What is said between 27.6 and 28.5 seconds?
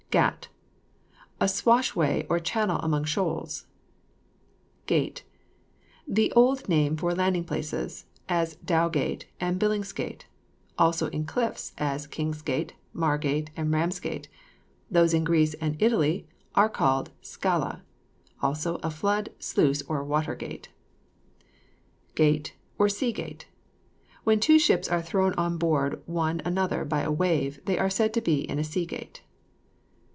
they are said to be